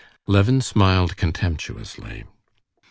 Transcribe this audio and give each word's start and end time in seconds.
Levin 0.25 0.61
smiled 0.61 1.15
contemptuously. 1.15 2.23